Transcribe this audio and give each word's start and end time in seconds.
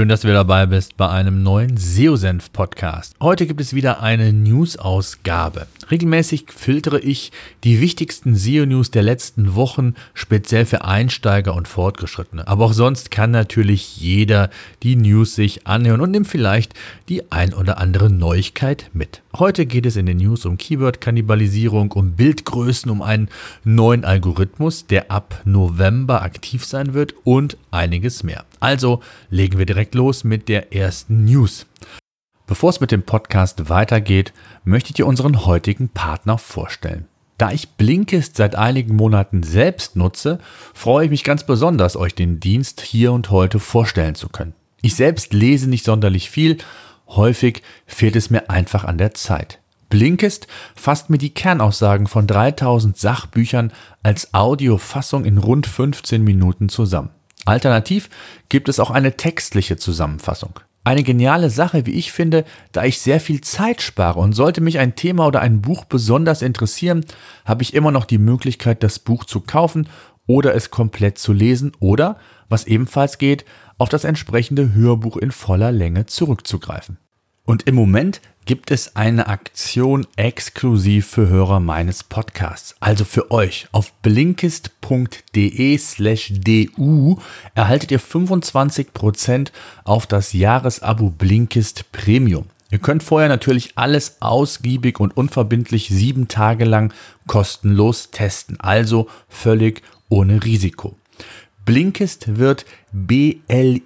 Schön, 0.00 0.08
dass 0.08 0.22
du 0.22 0.28
wieder 0.28 0.38
dabei 0.38 0.64
bist 0.64 0.96
bei 0.96 1.10
einem 1.10 1.42
neuen 1.42 1.76
SEO-Senf-Podcast. 1.76 3.16
Heute 3.20 3.46
gibt 3.46 3.60
es 3.60 3.74
wieder 3.74 4.00
eine 4.00 4.32
News-Ausgabe. 4.32 5.66
Regelmäßig 5.90 6.46
filtere 6.48 7.00
ich 7.00 7.32
die 7.64 7.80
wichtigsten 7.80 8.36
SEO-News 8.36 8.90
der 8.90 9.02
letzten 9.02 9.54
Wochen, 9.54 9.94
speziell 10.14 10.64
für 10.64 10.84
Einsteiger 10.84 11.54
und 11.54 11.66
Fortgeschrittene. 11.66 12.46
Aber 12.46 12.66
auch 12.66 12.72
sonst 12.72 13.10
kann 13.10 13.30
natürlich 13.30 13.96
jeder 13.96 14.50
die 14.82 14.96
News 14.96 15.34
sich 15.34 15.66
anhören 15.66 16.00
und 16.00 16.12
nimmt 16.12 16.28
vielleicht 16.28 16.74
die 17.08 17.32
ein 17.32 17.54
oder 17.54 17.78
andere 17.78 18.08
Neuigkeit 18.08 18.90
mit. 18.92 19.22
Heute 19.36 19.66
geht 19.66 19.86
es 19.86 19.96
in 19.96 20.06
den 20.06 20.18
News 20.18 20.44
um 20.44 20.58
Keyword-Kannibalisierung, 20.58 21.92
um 21.92 22.12
Bildgrößen, 22.12 22.90
um 22.90 23.02
einen 23.02 23.28
neuen 23.64 24.04
Algorithmus, 24.04 24.86
der 24.86 25.10
ab 25.10 25.40
November 25.44 26.22
aktiv 26.22 26.64
sein 26.64 26.94
wird 26.94 27.14
und 27.24 27.56
einiges 27.70 28.22
mehr. 28.22 28.44
Also 28.60 29.00
legen 29.30 29.58
wir 29.58 29.66
direkt 29.66 29.94
los 29.94 30.24
mit 30.24 30.48
der 30.48 30.72
ersten 30.72 31.24
News. 31.24 31.66
Bevor 32.50 32.70
es 32.70 32.80
mit 32.80 32.90
dem 32.90 33.04
Podcast 33.04 33.68
weitergeht, 33.68 34.32
möchte 34.64 34.88
ich 34.88 34.94
dir 34.94 35.06
unseren 35.06 35.46
heutigen 35.46 35.88
Partner 35.88 36.36
vorstellen. 36.36 37.06
Da 37.38 37.52
ich 37.52 37.76
Blinkist 37.76 38.36
seit 38.36 38.56
einigen 38.56 38.96
Monaten 38.96 39.44
selbst 39.44 39.94
nutze, 39.94 40.40
freue 40.74 41.04
ich 41.04 41.10
mich 41.10 41.22
ganz 41.22 41.44
besonders, 41.44 41.96
euch 41.96 42.16
den 42.16 42.40
Dienst 42.40 42.80
hier 42.80 43.12
und 43.12 43.30
heute 43.30 43.60
vorstellen 43.60 44.16
zu 44.16 44.28
können. 44.28 44.54
Ich 44.82 44.96
selbst 44.96 45.32
lese 45.32 45.70
nicht 45.70 45.84
sonderlich 45.84 46.28
viel, 46.28 46.58
häufig 47.06 47.62
fehlt 47.86 48.16
es 48.16 48.30
mir 48.30 48.50
einfach 48.50 48.82
an 48.82 48.98
der 48.98 49.14
Zeit. 49.14 49.60
Blinkist 49.88 50.48
fasst 50.74 51.08
mir 51.08 51.18
die 51.18 51.32
Kernaussagen 51.32 52.08
von 52.08 52.26
3000 52.26 52.98
Sachbüchern 52.98 53.72
als 54.02 54.34
Audiofassung 54.34 55.24
in 55.24 55.38
rund 55.38 55.68
15 55.68 56.24
Minuten 56.24 56.68
zusammen. 56.68 57.10
Alternativ 57.44 58.10
gibt 58.48 58.68
es 58.68 58.80
auch 58.80 58.90
eine 58.90 59.16
textliche 59.16 59.76
Zusammenfassung. 59.76 60.58
Eine 60.82 61.02
geniale 61.02 61.50
Sache, 61.50 61.84
wie 61.84 61.92
ich 61.92 62.10
finde, 62.10 62.44
da 62.72 62.84
ich 62.84 63.00
sehr 63.00 63.20
viel 63.20 63.42
Zeit 63.42 63.82
spare 63.82 64.18
und 64.18 64.32
sollte 64.32 64.62
mich 64.62 64.78
ein 64.78 64.94
Thema 64.94 65.26
oder 65.26 65.40
ein 65.40 65.60
Buch 65.60 65.84
besonders 65.84 66.40
interessieren, 66.40 67.04
habe 67.44 67.62
ich 67.62 67.74
immer 67.74 67.90
noch 67.90 68.06
die 68.06 68.18
Möglichkeit, 68.18 68.82
das 68.82 68.98
Buch 68.98 69.24
zu 69.24 69.40
kaufen 69.40 69.88
oder 70.26 70.54
es 70.54 70.70
komplett 70.70 71.18
zu 71.18 71.34
lesen 71.34 71.72
oder, 71.80 72.16
was 72.48 72.66
ebenfalls 72.66 73.18
geht, 73.18 73.44
auf 73.76 73.90
das 73.90 74.04
entsprechende 74.04 74.72
Hörbuch 74.72 75.18
in 75.18 75.32
voller 75.32 75.70
Länge 75.70 76.06
zurückzugreifen. 76.06 76.98
Und 77.50 77.66
im 77.66 77.74
Moment 77.74 78.20
gibt 78.44 78.70
es 78.70 78.94
eine 78.94 79.26
Aktion 79.26 80.06
exklusiv 80.14 81.08
für 81.08 81.26
Hörer 81.28 81.58
meines 81.58 82.04
Podcasts. 82.04 82.76
Also 82.78 83.04
für 83.04 83.32
euch. 83.32 83.66
Auf 83.72 83.92
blinkist.de 84.02 85.76
slash 85.76 86.32
du 86.32 87.18
erhaltet 87.56 87.90
ihr 87.90 87.98
25% 87.98 89.48
auf 89.82 90.06
das 90.06 90.32
Jahresabo 90.32 91.10
Blinkist 91.10 91.90
Premium. 91.90 92.44
Ihr 92.70 92.78
könnt 92.78 93.02
vorher 93.02 93.28
natürlich 93.28 93.72
alles 93.74 94.18
ausgiebig 94.20 95.00
und 95.00 95.16
unverbindlich 95.16 95.88
sieben 95.88 96.28
Tage 96.28 96.64
lang 96.64 96.92
kostenlos 97.26 98.12
testen. 98.12 98.60
Also 98.60 99.08
völlig 99.28 99.82
ohne 100.08 100.44
Risiko. 100.44 100.94
Blinkist 101.64 102.38
wird 102.38 102.64
B-L-I-N-K-I-S-T 102.92 103.80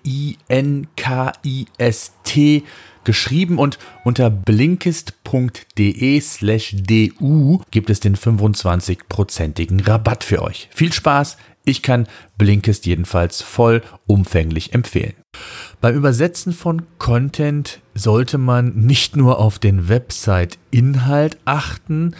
geschrieben 3.05 3.59
und 3.59 3.79
unter 4.05 4.31
blinkist.de 4.31 6.21
slash 6.21 6.77
du 6.77 7.63
gibt 7.71 7.91
es 7.91 8.01
den 8.01 8.17
25-prozentigen 8.17 9.87
Rabatt 9.87 10.25
für 10.25 10.43
euch. 10.43 10.69
Viel 10.73 10.93
Spaß! 10.93 11.37
Ich 11.67 11.81
kann 11.81 12.07
Blinkist 12.37 12.85
jedenfalls 12.85 13.41
vollumfänglich 13.41 14.75
empfehlen. 14.75 15.15
Beim 15.81 15.95
Übersetzen 15.95 16.53
von 16.53 16.83
Content 16.99 17.81
sollte 17.95 18.37
man 18.37 18.75
nicht 18.75 19.17
nur 19.17 19.39
auf 19.39 19.59
den 19.59 19.89
Website-Inhalt 19.89 21.39
achten, 21.47 22.15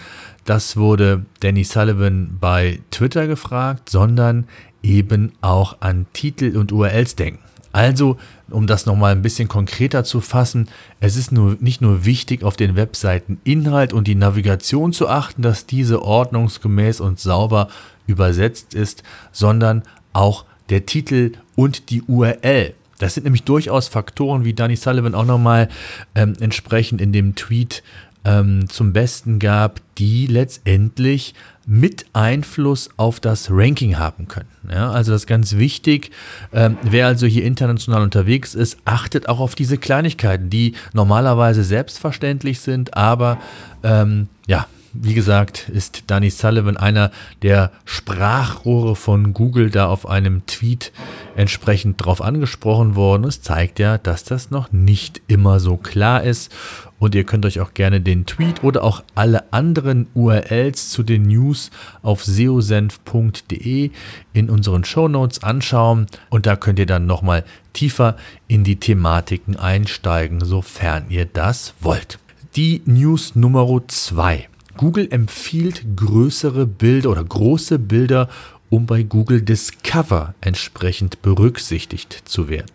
das 0.45 0.77
wurde 0.77 1.25
Danny 1.41 1.65
Sullivan 1.65 2.37
bei 2.39 2.81
Twitter 2.91 3.27
gefragt, 3.27 3.89
sondern 3.89 4.47
eben 4.83 5.33
auch 5.41 5.81
an 5.81 6.07
Titel 6.13 6.57
und 6.57 6.71
URLs 6.71 7.17
denken. 7.17 7.43
Also, 7.75 8.19
um 8.51 8.69
das 8.69 8.87
nochmal 8.87 9.11
ein 9.11 9.23
bisschen 9.23 9.49
konkreter 9.49 10.05
zu 10.05 10.21
fassen, 10.21 10.69
es 11.01 11.17
ist 11.17 11.33
nur, 11.33 11.57
nicht 11.59 11.81
nur 11.81 12.05
wichtig, 12.05 12.45
auf 12.45 12.57
den 12.57 12.77
Webseiten 12.77 13.41
Inhalt 13.43 13.93
und 13.93 14.07
die 14.07 14.15
Navigation 14.15 14.93
zu 14.93 15.09
achten, 15.09 15.43
dass 15.43 15.67
diese 15.67 16.01
ordnungsgemäß 16.01 17.01
und 17.01 17.19
sauber 17.19 17.67
übersetzt 18.07 18.75
ist, 18.75 19.03
sondern 19.33 19.83
auch 20.13 20.45
der 20.69 20.87
Titel 20.87 21.33
und 21.57 21.91
die 21.91 22.03
URL. 22.03 22.75
Das 23.01 23.15
sind 23.15 23.25
nämlich 23.25 23.43
durchaus 23.43 23.89
Faktoren, 23.89 24.45
wie 24.45 24.55
Danny 24.55 24.77
Sullivan 24.77 25.17
auch 25.17 25.27
nochmal 25.27 25.69
ähm, 26.15 26.35
entsprechend 26.39 27.01
in 27.01 27.13
dem 27.13 27.35
Tweet 27.35 27.83
ähm, 28.25 28.69
zum 28.69 28.93
Besten 28.93 29.39
gab, 29.39 29.81
die 29.99 30.27
letztendlich 30.27 31.35
mit 31.67 32.07
Einfluss 32.13 32.91
auf 32.97 33.21
das 33.21 33.49
Ranking 33.51 33.99
haben 33.99 34.29
können. 34.29 34.49
Ja, 34.71 34.91
also 34.91 35.13
das 35.13 35.23
ist 35.23 35.27
ganz 35.27 35.57
wichtig. 35.57 36.11
Ähm, 36.53 36.77
wer 36.83 37.07
also 37.07 37.27
hier 37.27 37.45
international 37.45 38.03
unterwegs 38.03 38.55
ist, 38.55 38.79
achtet 38.85 39.29
auch 39.29 39.41
auf 39.41 39.55
diese 39.55 39.79
Kleinigkeiten, 39.79 40.51
die 40.51 40.75
normalerweise 40.93 41.65
selbstverständlich 41.65 42.61
sind, 42.61 42.97
aber 42.97 43.39
ähm, 43.83 44.29
ja, 44.47 44.67
wie 44.95 45.15
gesagt, 45.15 45.69
ist 45.69 46.05
Danny 46.07 46.31
Sullivan 46.31 46.77
einer 46.77 47.11
der 47.43 47.73
Sprachrohre 47.85 48.95
von 48.95 49.35
Google 49.35 49.71
da 49.71 49.89
auf 49.89 50.09
einem 50.09 50.47
Tweet 50.47 50.93
entsprechend 51.37 52.05
drauf 52.05 52.23
angesprochen 52.23 52.95
worden. 52.95 53.25
Es 53.25 53.43
zeigt 53.43 53.79
ja, 53.81 53.99
dass 53.99 54.25
das 54.25 54.51
noch 54.51 54.73
nicht 54.73 55.21
immer 55.27 55.59
so 55.59 55.77
klar 55.77 56.23
ist. 56.23 56.55
Und 57.01 57.15
ihr 57.15 57.25
könnt 57.25 57.45
euch 57.45 57.61
auch 57.61 57.75
gerne 57.75 58.01
den 58.01 58.25
Tweet 58.25 58.63
oder 58.63 58.85
auch 58.85 59.03
alle 59.15 59.53
anderen 59.53 60.07
URLs 60.15 60.91
zu 60.91 61.03
den 61.03 61.23
News 61.23 61.71
auf 62.03 62.25
seosenf.de 62.25 63.91
in 64.33 64.49
unseren 64.49 64.85
Show 64.85 65.09
Notes 65.09 65.43
anschauen. 65.43 66.07
Und 66.31 66.47
da 66.47 66.55
könnt 66.57 66.79
ihr 66.79 66.87
dann 66.87 67.07
nochmal 67.07 67.45
tiefer 67.73 68.17
in 68.47 68.63
die 68.63 68.77
Thematiken 68.77 69.57
einsteigen, 69.57 70.45
sofern 70.45 71.07
ihr 71.09 71.27
das 71.27 71.75
wollt. 71.81 72.21
Die 72.55 72.83
News 72.87 73.35
Nummer 73.35 73.83
2. 73.85 74.49
Google 74.77 75.09
empfiehlt 75.11 75.85
größere 75.97 76.67
Bilder 76.67 77.11
oder 77.11 77.25
große 77.25 77.79
Bilder, 77.79 78.29
um 78.71 78.87
bei 78.87 79.03
Google 79.03 79.43
Discover 79.43 80.35
entsprechend 80.41 81.23
berücksichtigt 81.23 82.23
zu 82.25 82.49
werden. 82.49 82.71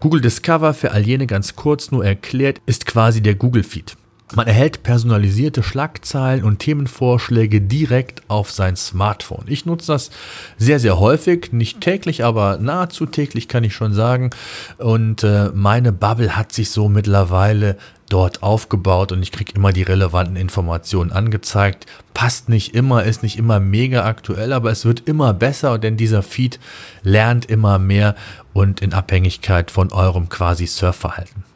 Google 0.00 0.20
Discover 0.20 0.74
für 0.74 0.92
all 0.92 1.06
jene 1.06 1.26
ganz 1.26 1.56
kurz 1.56 1.90
nur 1.90 2.04
erklärt, 2.04 2.60
ist 2.66 2.86
quasi 2.86 3.20
der 3.20 3.34
Google 3.34 3.64
Feed. 3.64 3.96
Man 4.34 4.46
erhält 4.46 4.82
personalisierte 4.82 5.62
Schlagzeilen 5.62 6.44
und 6.44 6.58
Themenvorschläge 6.58 7.62
direkt 7.62 8.22
auf 8.28 8.50
sein 8.50 8.76
Smartphone. 8.76 9.44
Ich 9.46 9.64
nutze 9.64 9.92
das 9.92 10.10
sehr, 10.58 10.78
sehr 10.78 11.00
häufig, 11.00 11.52
nicht 11.52 11.80
täglich, 11.80 12.24
aber 12.24 12.58
nahezu 12.58 13.06
täglich 13.06 13.48
kann 13.48 13.64
ich 13.64 13.74
schon 13.74 13.94
sagen. 13.94 14.30
Und 14.76 15.24
äh, 15.24 15.50
meine 15.54 15.92
Bubble 15.92 16.36
hat 16.36 16.52
sich 16.52 16.70
so 16.70 16.90
mittlerweile 16.90 17.78
dort 18.08 18.42
aufgebaut 18.42 19.12
und 19.12 19.22
ich 19.22 19.32
kriege 19.32 19.52
immer 19.54 19.72
die 19.72 19.82
relevanten 19.82 20.36
Informationen 20.36 21.12
angezeigt. 21.12 21.86
Passt 22.14 22.48
nicht 22.48 22.74
immer, 22.74 23.04
ist 23.04 23.22
nicht 23.22 23.38
immer 23.38 23.60
mega 23.60 24.04
aktuell, 24.04 24.52
aber 24.52 24.70
es 24.70 24.84
wird 24.84 25.08
immer 25.08 25.34
besser, 25.34 25.78
denn 25.78 25.96
dieser 25.96 26.22
Feed 26.22 26.58
lernt 27.02 27.46
immer 27.46 27.78
mehr 27.78 28.14
und 28.52 28.80
in 28.80 28.92
Abhängigkeit 28.92 29.70
von 29.70 29.92
eurem 29.92 30.28
quasi 30.28 30.66
Surfverhalten. 30.66 31.47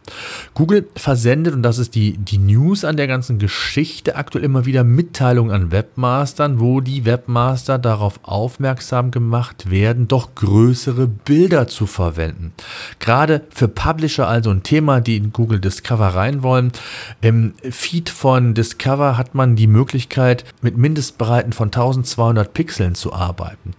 Google 0.54 0.86
versendet, 0.96 1.54
und 1.54 1.62
das 1.62 1.78
ist 1.78 1.94
die, 1.94 2.16
die 2.18 2.38
News 2.38 2.84
an 2.84 2.96
der 2.96 3.06
ganzen 3.06 3.38
Geschichte, 3.38 4.16
aktuell 4.16 4.44
immer 4.44 4.66
wieder 4.66 4.84
Mitteilungen 4.84 5.52
an 5.52 5.72
Webmastern, 5.72 6.60
wo 6.60 6.80
die 6.80 7.04
Webmaster 7.04 7.78
darauf 7.78 8.20
aufmerksam 8.22 9.10
gemacht 9.10 9.70
werden, 9.70 10.08
doch 10.08 10.34
größere 10.34 11.06
Bilder 11.06 11.68
zu 11.68 11.86
verwenden. 11.86 12.52
Gerade 12.98 13.42
für 13.50 13.68
Publisher 13.68 14.28
also 14.28 14.50
ein 14.50 14.62
Thema, 14.62 15.00
die 15.00 15.16
in 15.16 15.32
Google 15.32 15.60
Discover 15.60 16.08
rein 16.08 16.42
wollen. 16.42 16.72
Im 17.20 17.54
Feed 17.70 18.10
von 18.10 18.54
Discover 18.54 19.16
hat 19.16 19.34
man 19.34 19.56
die 19.56 19.66
Möglichkeit, 19.66 20.44
mit 20.60 20.76
Mindestbreiten 20.76 21.52
von 21.52 21.68
1200 21.68 22.52
Pixeln 22.52 22.94
zu 22.94 23.12
arbeiten. 23.12 23.74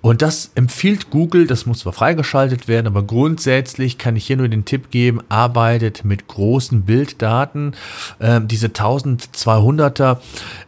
Und 0.00 0.22
das 0.22 0.52
empfiehlt 0.54 1.10
Google, 1.10 1.46
das 1.46 1.66
muss 1.66 1.80
zwar 1.80 1.94
freigeschaltet 1.94 2.68
werden, 2.68 2.86
aber 2.86 3.02
grundsätzlich 3.02 3.98
kann 3.98 4.16
ich 4.16 4.26
hier 4.26 4.36
nur 4.36 4.48
den 4.48 4.64
Tipp 4.64 4.90
geben, 4.90 5.20
arbeite 5.28 5.63
arbeitet 5.64 6.04
mit 6.04 6.28
großen 6.28 6.82
Bilddaten. 6.82 7.72
Äh, 8.18 8.42
diese 8.44 8.66
1200er 8.68 10.18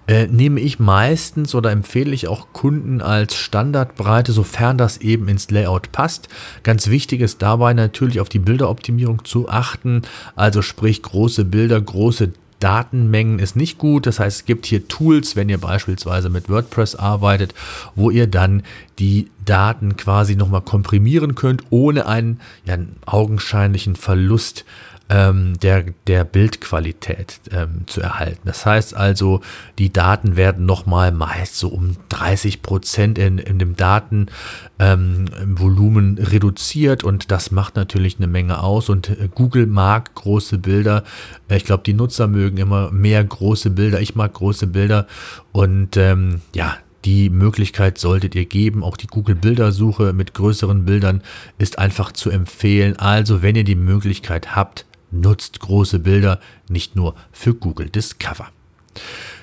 äh, 0.06 0.26
nehme 0.26 0.60
ich 0.60 0.78
meistens 0.78 1.54
oder 1.54 1.70
empfehle 1.70 2.14
ich 2.14 2.28
auch 2.28 2.48
Kunden 2.54 3.02
als 3.02 3.34
Standardbreite, 3.34 4.32
sofern 4.32 4.78
das 4.78 4.96
eben 4.98 5.28
ins 5.28 5.50
Layout 5.50 5.92
passt. 5.92 6.28
Ganz 6.62 6.88
wichtig 6.88 7.20
ist 7.20 7.42
dabei 7.42 7.74
natürlich 7.74 8.20
auf 8.20 8.30
die 8.30 8.38
Bilderoptimierung 8.38 9.24
zu 9.26 9.50
achten, 9.50 10.02
also 10.34 10.62
sprich 10.62 11.02
große 11.02 11.44
Bilder, 11.44 11.78
große 11.78 12.32
Datenmengen 12.58 13.38
ist 13.38 13.56
nicht 13.56 13.78
gut. 13.78 14.06
Das 14.06 14.18
heißt, 14.18 14.38
es 14.38 14.44
gibt 14.44 14.66
hier 14.66 14.88
Tools, 14.88 15.36
wenn 15.36 15.48
ihr 15.48 15.58
beispielsweise 15.58 16.30
mit 16.30 16.48
WordPress 16.48 16.94
arbeitet, 16.94 17.54
wo 17.94 18.10
ihr 18.10 18.26
dann 18.26 18.62
die 18.98 19.28
Daten 19.44 19.96
quasi 19.96 20.36
nochmal 20.36 20.62
komprimieren 20.62 21.34
könnt, 21.34 21.64
ohne 21.70 22.06
einen, 22.06 22.40
ja, 22.64 22.74
einen 22.74 22.96
augenscheinlichen 23.04 23.94
Verlust 23.94 24.64
ähm, 25.08 25.58
der, 25.60 25.84
der 26.06 26.24
Bildqualität 26.24 27.40
ähm, 27.52 27.82
zu 27.86 28.00
erhalten. 28.00 28.40
Das 28.44 28.66
heißt 28.66 28.96
also, 28.96 29.40
die 29.78 29.92
Daten 29.92 30.34
werden 30.36 30.66
nochmal 30.66 31.12
meist 31.12 31.56
so 31.56 31.68
um 31.68 31.96
30 32.08 32.62
Prozent 32.62 33.18
in, 33.18 33.38
in 33.38 33.58
dem 33.58 33.76
Datenvolumen 33.76 36.18
ähm, 36.18 36.24
reduziert 36.24 37.04
und 37.04 37.30
das 37.30 37.52
macht 37.52 37.76
natürlich 37.76 38.16
eine 38.16 38.26
Menge 38.26 38.62
aus 38.62 38.88
und 38.88 39.10
äh, 39.10 39.28
Google 39.32 39.66
mag 39.66 40.14
große 40.14 40.56
Bilder. 40.58 41.04
Ich 41.48 41.64
glaube, 41.64 41.84
die 41.84 41.94
Nutzer 41.94 42.26
mögen 42.26 42.56
immer 42.56 42.90
mehr 42.90 43.22
große 43.22 43.70
Bilder. 43.70 44.00
Ich 44.00 44.16
mag 44.16 44.34
große 44.34 44.66
Bilder 44.66 45.06
und 45.52 45.96
ähm, 45.96 46.40
ja, 46.54 46.76
die 47.04 47.30
Möglichkeit 47.30 47.98
solltet 47.98 48.34
ihr 48.34 48.46
geben. 48.46 48.82
Auch 48.82 48.96
die 48.96 49.06
Google-Bildersuche 49.06 50.12
mit 50.12 50.34
größeren 50.34 50.84
Bildern 50.84 51.22
ist 51.56 51.78
einfach 51.78 52.10
zu 52.10 52.30
empfehlen. 52.30 52.98
Also, 52.98 53.42
wenn 53.42 53.54
ihr 53.54 53.62
die 53.62 53.76
Möglichkeit 53.76 54.56
habt, 54.56 54.86
nutzt 55.20 55.60
große 55.60 55.98
Bilder 55.98 56.40
nicht 56.68 56.96
nur 56.96 57.14
für 57.32 57.54
Google 57.54 57.88
Discover. 57.88 58.48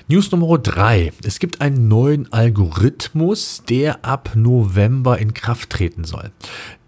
News 0.06 0.30
Nummer 0.30 0.58
3. 0.58 1.14
Es 1.24 1.38
gibt 1.38 1.62
einen 1.62 1.88
neuen 1.88 2.30
Algorithmus, 2.30 3.62
der 3.66 4.04
ab 4.04 4.32
November 4.34 5.18
in 5.18 5.32
Kraft 5.32 5.70
treten 5.70 6.04
soll. 6.04 6.30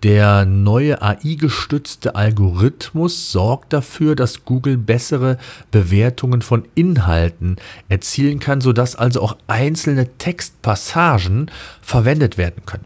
Der 0.03 0.45
neue 0.45 1.01
AI-gestützte 1.01 2.15
Algorithmus 2.15 3.33
sorgt 3.33 3.73
dafür, 3.73 4.17
dass 4.17 4.45
Google 4.45 4.77
bessere 4.77 5.39
Bewertungen 5.71 6.43
von 6.43 6.69
Inhalten 6.75 7.57
erzielen 7.89 8.39
kann, 8.39 8.61
sodass 8.61 8.97
also 8.97 9.23
auch 9.23 9.39
einzelne 9.47 10.19
Textpassagen 10.19 11.51
verwendet 11.81 12.37
werden 12.37 12.67
können. 12.67 12.85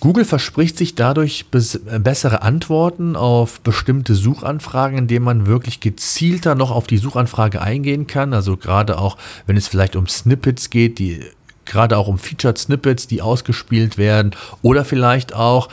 Google 0.00 0.24
verspricht 0.24 0.78
sich 0.78 0.94
dadurch 0.94 1.46
äh, 1.52 1.98
bessere 1.98 2.42
Antworten 2.42 3.16
auf 3.16 3.60
bestimmte 3.60 4.14
Suchanfragen, 4.14 4.98
indem 4.98 5.24
man 5.24 5.46
wirklich 5.46 5.80
gezielter 5.80 6.54
noch 6.54 6.70
auf 6.70 6.86
die 6.86 6.98
Suchanfrage 6.98 7.60
eingehen 7.60 8.06
kann. 8.06 8.32
Also 8.32 8.56
gerade 8.56 8.98
auch, 8.98 9.16
wenn 9.46 9.56
es 9.56 9.68
vielleicht 9.68 9.96
um 9.96 10.06
Snippets 10.06 10.70
geht, 10.70 10.98
die 10.98 11.22
gerade 11.68 11.96
auch 11.96 12.08
um 12.08 12.18
Featured 12.18 12.58
Snippets, 12.58 13.06
die 13.06 13.22
ausgespielt 13.22 13.98
werden 13.98 14.32
oder 14.62 14.84
vielleicht 14.84 15.34
auch, 15.34 15.68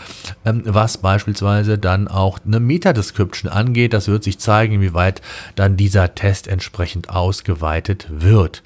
ähm, 0.46 0.62
was 0.66 0.98
beispielsweise 1.00 1.78
dann 1.78 2.08
auch 2.08 2.40
eine 2.46 2.60
Meta-Description 2.60 3.52
angeht. 3.52 3.94
Das 3.94 4.08
wird 4.08 4.24
sich 4.24 4.38
zeigen, 4.38 4.76
inwieweit 4.76 5.22
dann 5.56 5.78
dieser 5.78 6.14
Test 6.14 6.48
entsprechend 6.48 7.10
ausgeweitet 7.10 8.08
wird. 8.10 8.62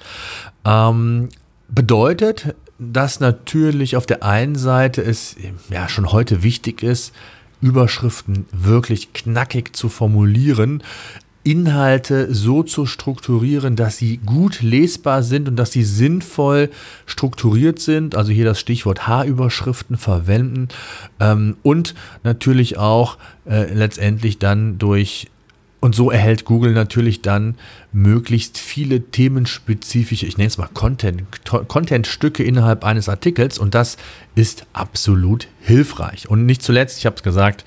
Ähm, 0.65 1.29
bedeutet, 1.69 2.55
dass 2.79 3.19
natürlich 3.19 3.95
auf 3.95 4.05
der 4.05 4.23
einen 4.23 4.55
Seite 4.55 5.01
es 5.01 5.35
ja 5.69 5.89
schon 5.89 6.11
heute 6.11 6.43
wichtig 6.43 6.81
ist, 6.81 7.13
Überschriften 7.61 8.45
wirklich 8.51 9.13
knackig 9.13 9.75
zu 9.75 9.89
formulieren, 9.89 10.81
Inhalte 11.43 12.33
so 12.33 12.63
zu 12.63 12.85
strukturieren, 12.85 13.75
dass 13.75 13.97
sie 13.97 14.17
gut 14.17 14.61
lesbar 14.61 15.23
sind 15.23 15.47
und 15.47 15.55
dass 15.55 15.71
sie 15.71 15.83
sinnvoll 15.83 16.69
strukturiert 17.05 17.79
sind. 17.79 18.15
Also 18.15 18.31
hier 18.31 18.45
das 18.45 18.59
Stichwort 18.59 19.07
H-Überschriften 19.07 19.97
verwenden 19.97 20.67
ähm, 21.19 21.55
und 21.63 21.95
natürlich 22.23 22.77
auch 22.77 23.17
äh, 23.45 23.73
letztendlich 23.73 24.37
dann 24.37 24.77
durch 24.77 25.27
und 25.81 25.95
so 25.95 26.11
erhält 26.11 26.43
Google 26.43 26.73
natürlich 26.73 27.21
dann 27.21 27.55
möglichst 27.93 28.57
viele 28.57 29.01
themenspezifische, 29.11 30.25
ich 30.25 30.37
nenne 30.37 30.47
es 30.47 30.57
mal 30.57 30.69
Content, 30.73 31.23
Content-Stücke 31.45 32.43
innerhalb 32.43 32.83
eines 32.83 33.07
Artikels 33.07 33.57
und 33.57 33.75
das 33.75 33.97
ist 34.35 34.65
absolut 34.73 35.47
hilfreich. 35.61 36.29
Und 36.29 36.45
nicht 36.45 36.61
zuletzt, 36.61 36.97
ich 36.99 37.05
habe 37.05 37.15
es 37.15 37.23
gesagt, 37.23 37.63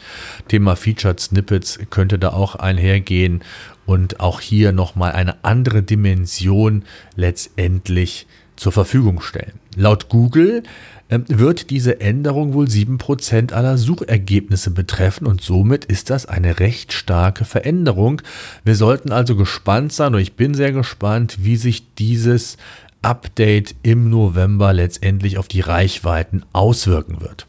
Thema 0.48 0.76
Featured 0.76 1.20
Snippets 1.20 1.78
könnte 1.88 2.18
da 2.18 2.30
auch 2.30 2.54
einhergehen 2.56 3.42
und 3.86 4.20
auch 4.20 4.40
hier 4.40 4.72
nochmal 4.72 5.12
eine 5.12 5.42
andere 5.42 5.82
Dimension 5.82 6.84
letztendlich 7.16 8.26
zur 8.62 8.72
Verfügung 8.72 9.20
stellen. 9.20 9.52
Laut 9.76 10.08
Google 10.08 10.62
ähm, 11.10 11.24
wird 11.28 11.68
diese 11.70 12.00
Änderung 12.00 12.54
wohl 12.54 12.66
7% 12.66 13.52
aller 13.52 13.76
Suchergebnisse 13.76 14.70
betreffen 14.70 15.26
und 15.26 15.42
somit 15.42 15.84
ist 15.84 16.08
das 16.08 16.26
eine 16.26 16.60
recht 16.60 16.92
starke 16.92 17.44
Veränderung. 17.44 18.22
Wir 18.64 18.76
sollten 18.76 19.12
also 19.12 19.36
gespannt 19.36 19.92
sein 19.92 20.14
und 20.14 20.20
ich 20.20 20.34
bin 20.34 20.54
sehr 20.54 20.72
gespannt, 20.72 21.38
wie 21.40 21.56
sich 21.56 21.94
dieses 21.96 22.56
Update 23.02 23.74
im 23.82 24.08
November 24.08 24.72
letztendlich 24.72 25.36
auf 25.36 25.48
die 25.48 25.60
Reichweiten 25.60 26.44
auswirken 26.52 27.20
wird. 27.20 27.46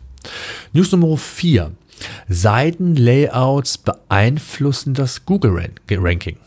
News 0.74 0.92
Nummer 0.92 1.15
4. 1.15 1.71
Seitenlayouts 2.27 3.77
beeinflussen 3.77 4.94
das 4.95 5.25
Google-Ranking. 5.25 6.38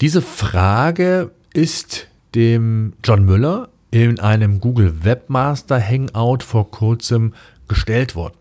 Diese 0.00 0.20
Frage 0.20 1.30
ist 1.52 2.08
dem 2.34 2.94
John 3.04 3.24
Müller 3.24 3.68
in 4.02 4.20
einem 4.20 4.60
Google 4.60 5.04
Webmaster 5.04 5.80
Hangout 5.80 6.38
vor 6.42 6.70
kurzem 6.70 7.34
gestellt 7.68 8.16
worden. 8.16 8.34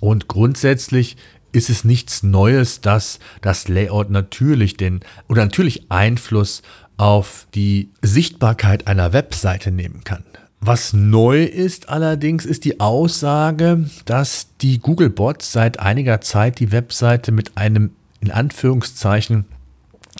Und 0.00 0.28
grundsätzlich 0.28 1.16
ist 1.52 1.70
es 1.70 1.84
nichts 1.84 2.22
Neues, 2.22 2.80
dass 2.80 3.18
das 3.40 3.68
Layout 3.68 4.10
natürlich 4.10 4.76
den 4.76 5.00
oder 5.28 5.44
natürlich 5.44 5.90
Einfluss 5.90 6.62
auf 6.96 7.46
die 7.54 7.90
Sichtbarkeit 8.02 8.86
einer 8.86 9.12
Webseite 9.12 9.70
nehmen 9.70 10.02
kann. 10.04 10.24
Was 10.60 10.92
neu 10.92 11.44
ist 11.44 11.88
allerdings, 11.88 12.44
ist 12.44 12.64
die 12.64 12.80
Aussage, 12.80 13.88
dass 14.04 14.48
die 14.60 14.80
Google-Bots 14.80 15.52
seit 15.52 15.78
einiger 15.78 16.20
Zeit 16.20 16.58
die 16.58 16.72
Webseite 16.72 17.30
mit 17.30 17.56
einem 17.56 17.92
in 18.20 18.30
Anführungszeichen 18.30 19.44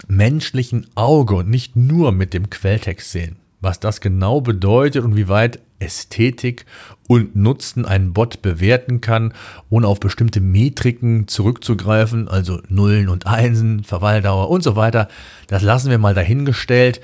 menschlichen 0.06 0.86
Auge 0.94 1.36
und 1.36 1.48
nicht 1.48 1.74
nur 1.74 2.12
mit 2.12 2.32
dem 2.32 2.48
Quelltext 2.50 3.10
sehen. 3.10 3.36
Was 3.66 3.80
das 3.80 4.00
genau 4.00 4.40
bedeutet 4.40 5.02
und 5.02 5.16
wie 5.16 5.26
weit 5.26 5.58
Ästhetik 5.80 6.66
und 7.08 7.34
Nutzen 7.34 7.84
einen 7.84 8.12
Bot 8.12 8.40
bewerten 8.40 9.00
kann, 9.00 9.34
ohne 9.70 9.88
auf 9.88 9.98
bestimmte 9.98 10.40
Metriken 10.40 11.26
zurückzugreifen, 11.26 12.28
also 12.28 12.60
Nullen 12.68 13.08
und 13.08 13.26
Einsen, 13.26 13.82
Verweildauer 13.82 14.50
und 14.50 14.62
so 14.62 14.76
weiter, 14.76 15.08
das 15.48 15.64
lassen 15.64 15.90
wir 15.90 15.98
mal 15.98 16.14
dahingestellt. 16.14 17.00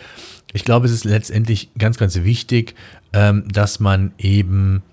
Ich 0.52 0.64
glaube, 0.64 0.86
es 0.86 0.92
ist 0.92 1.02
letztendlich 1.02 1.70
ganz, 1.78 1.98
ganz 1.98 2.22
wichtig, 2.22 2.76
ähm, 3.12 3.42
dass 3.52 3.80
man 3.80 4.12
eben 4.18 4.84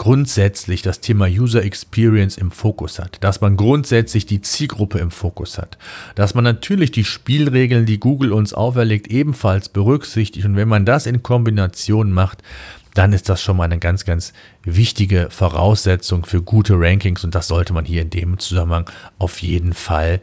grundsätzlich 0.00 0.80
das 0.80 1.00
Thema 1.00 1.26
User 1.26 1.62
Experience 1.62 2.38
im 2.38 2.50
Fokus 2.50 2.98
hat, 2.98 3.18
dass 3.20 3.42
man 3.42 3.58
grundsätzlich 3.58 4.24
die 4.24 4.40
Zielgruppe 4.40 4.98
im 4.98 5.10
Fokus 5.10 5.58
hat, 5.58 5.76
dass 6.14 6.34
man 6.34 6.42
natürlich 6.42 6.90
die 6.90 7.04
Spielregeln, 7.04 7.84
die 7.84 8.00
Google 8.00 8.32
uns 8.32 8.54
auferlegt, 8.54 9.08
ebenfalls 9.08 9.68
berücksichtigt 9.68 10.46
und 10.46 10.56
wenn 10.56 10.68
man 10.68 10.86
das 10.86 11.04
in 11.04 11.22
Kombination 11.22 12.12
macht, 12.12 12.42
dann 12.94 13.12
ist 13.12 13.28
das 13.28 13.42
schon 13.42 13.58
mal 13.58 13.64
eine 13.64 13.78
ganz, 13.78 14.06
ganz 14.06 14.32
wichtige 14.62 15.28
Voraussetzung 15.28 16.24
für 16.24 16.40
gute 16.40 16.80
Rankings 16.80 17.22
und 17.22 17.34
das 17.34 17.48
sollte 17.48 17.74
man 17.74 17.84
hier 17.84 18.00
in 18.00 18.08
dem 18.08 18.38
Zusammenhang 18.38 18.88
auf 19.18 19.42
jeden 19.42 19.74
Fall 19.74 20.22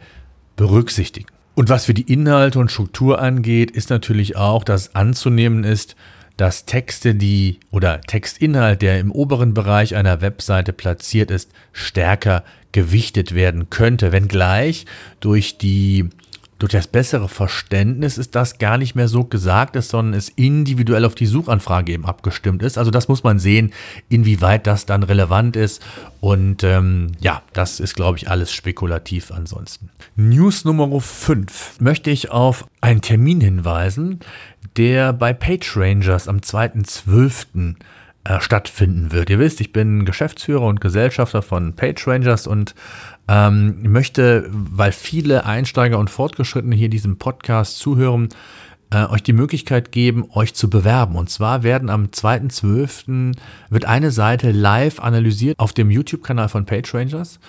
berücksichtigen. 0.55 1.27
Und 1.53 1.69
was 1.69 1.85
für 1.85 1.93
die 1.93 2.11
Inhalte 2.11 2.57
und 2.57 2.71
Struktur 2.71 3.21
angeht, 3.21 3.69
ist 3.69 3.91
natürlich 3.91 4.37
auch, 4.37 4.63
dass 4.63 4.95
anzunehmen 4.95 5.63
ist, 5.63 5.95
dass 6.37 6.65
Texte, 6.65 7.15
die 7.15 7.59
oder 7.71 8.01
Textinhalt, 8.01 8.81
der 8.81 8.99
im 8.99 9.11
oberen 9.11 9.53
Bereich 9.53 9.95
einer 9.95 10.21
Webseite 10.21 10.71
platziert 10.71 11.31
ist, 11.31 11.51
stärker 11.73 12.43
gewichtet 12.71 13.33
werden 13.33 13.69
könnte, 13.69 14.11
wenngleich 14.11 14.85
durch 15.19 15.57
die 15.57 16.09
durch 16.59 16.71
das 16.71 16.87
bessere 16.87 17.29
Verständnis 17.29 18.17
ist 18.17 18.35
das 18.35 18.57
gar 18.57 18.77
nicht 18.77 18.95
mehr 18.95 19.07
so 19.07 19.23
gesagt 19.23 19.75
ist, 19.75 19.89
sondern 19.89 20.17
es 20.17 20.29
individuell 20.29 21.05
auf 21.05 21.15
die 21.15 21.25
Suchanfrage 21.25 21.91
eben 21.93 22.05
abgestimmt 22.05 22.63
ist. 22.63 22.77
Also 22.77 22.89
das 22.91 23.07
muss 23.07 23.23
man 23.23 23.39
sehen, 23.39 23.73
inwieweit 24.09 24.65
das 24.65 24.85
dann 24.85 25.03
relevant 25.03 25.55
ist. 25.55 25.83
Und 26.19 26.63
ähm, 26.63 27.11
ja, 27.19 27.43
das 27.53 27.79
ist, 27.79 27.95
glaube 27.95 28.17
ich, 28.17 28.29
alles 28.29 28.51
spekulativ 28.51 29.31
ansonsten. 29.31 29.89
News 30.15 30.65
Nummer 30.65 30.99
5 30.99 31.79
möchte 31.79 32.09
ich 32.09 32.31
auf 32.31 32.65
einen 32.81 33.01
Termin 33.01 33.39
hinweisen, 33.39 34.19
der 34.77 35.13
bei 35.13 35.33
PageRangers 35.33 36.27
am 36.27 36.37
2.12. 36.37 37.75
äh, 38.27 38.41
stattfinden 38.41 39.11
wird. 39.11 39.29
Ihr 39.29 39.39
wisst, 39.39 39.61
ich 39.61 39.71
bin 39.71 40.03
Geschäftsführer 40.03 40.63
und 40.63 40.81
Gesellschafter 40.81 41.41
von 41.41 41.73
PageRangers 41.73 42.45
und 42.47 42.75
ähm, 43.29 43.81
möchte, 43.83 44.49
weil 44.51 44.91
viele 44.91 45.45
Einsteiger 45.45 45.97
und 45.97 46.09
Fortgeschrittene 46.09 46.75
hier 46.75 46.89
diesem 46.89 47.17
Podcast 47.17 47.77
zuhören, 47.77 48.29
äh, 48.89 49.05
euch 49.05 49.23
die 49.23 49.33
Möglichkeit 49.33 49.91
geben, 49.91 50.25
euch 50.33 50.53
zu 50.53 50.69
bewerben. 50.69 51.15
Und 51.15 51.29
zwar 51.29 51.63
werden 51.63 51.89
am 51.89 52.07
2.12. 52.07 53.33
wird 53.69 53.85
eine 53.85 54.11
Seite 54.11 54.51
live 54.51 54.99
analysiert 54.99 55.57
auf 55.59 55.73
dem 55.73 55.89
YouTube-Kanal 55.89 56.49
von 56.49 56.65
PageRangers. 56.65 57.39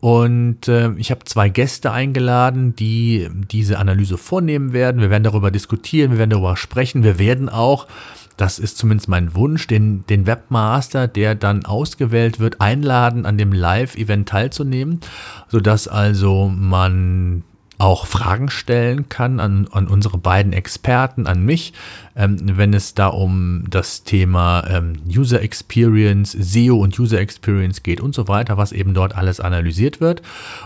Und 0.00 0.68
äh, 0.68 0.92
ich 0.98 1.10
habe 1.10 1.24
zwei 1.24 1.48
Gäste 1.48 1.90
eingeladen, 1.90 2.76
die 2.76 3.28
diese 3.50 3.78
Analyse 3.78 4.18
vornehmen 4.18 4.72
werden. 4.72 5.00
Wir 5.00 5.10
werden 5.10 5.24
darüber 5.24 5.50
diskutieren, 5.50 6.12
wir 6.12 6.18
werden 6.18 6.30
darüber 6.30 6.56
sprechen. 6.56 7.02
Wir 7.02 7.18
werden 7.18 7.48
auch, 7.48 7.86
das 8.36 8.58
ist 8.58 8.76
zumindest 8.76 9.08
mein 9.08 9.34
Wunsch, 9.34 9.66
den, 9.66 10.04
den 10.06 10.26
Webmaster, 10.26 11.08
der 11.08 11.34
dann 11.34 11.64
ausgewählt 11.64 12.38
wird, 12.38 12.60
einladen, 12.60 13.24
an 13.26 13.38
dem 13.38 13.52
Live-Event 13.52 14.28
teilzunehmen, 14.28 15.00
sodass 15.48 15.88
also 15.88 16.48
man 16.48 17.44
auch 17.78 18.06
Fragen 18.06 18.48
stellen 18.48 19.08
kann 19.08 19.38
an, 19.38 19.68
an 19.70 19.86
unsere 19.88 20.18
beiden 20.18 20.52
Experten, 20.52 21.26
an 21.26 21.44
mich, 21.44 21.72
ähm, 22.16 22.38
wenn 22.56 22.72
es 22.72 22.94
da 22.94 23.08
um 23.08 23.64
das 23.68 24.02
Thema 24.04 24.64
ähm, 24.68 24.94
User 25.06 25.42
Experience, 25.42 26.32
SEO 26.32 26.76
und 26.76 26.98
User 26.98 27.20
Experience 27.20 27.82
geht 27.82 28.00
und 28.00 28.14
so 28.14 28.28
weiter, 28.28 28.56
was 28.56 28.72
eben 28.72 28.94
dort 28.94 29.16
alles 29.16 29.40
analysiert 29.40 30.00
wird. 30.00 30.22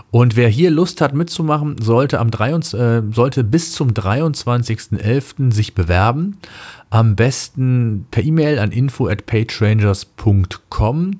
Und 0.09 0.37
wer 0.37 0.47
hier 0.47 0.71
Lust 0.71 1.01
hat 1.01 1.13
mitzumachen, 1.13 1.75
sollte, 1.81 2.19
am 2.19 2.31
23, 2.31 2.79
äh, 2.79 3.01
sollte 3.11 3.43
bis 3.43 3.73
zum 3.73 3.89
23.11. 3.89 5.51
sich 5.51 5.75
bewerben. 5.75 6.37
Am 6.89 7.15
besten 7.15 8.05
per 8.11 8.23
E-Mail 8.23 8.59
an 8.59 8.71
info 8.71 9.07
at 9.07 9.25
pagerangers.com. 9.25 11.11